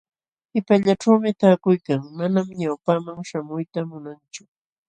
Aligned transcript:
Qipallaćhuumi 0.51 1.31
taakuykan, 1.39 2.01
manam 2.17 2.47
ñawpaqman 2.59 3.19
śhamuyta 3.29 3.81
munanchu. 3.91 4.43